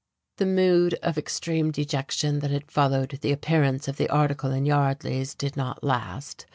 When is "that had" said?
2.39-2.71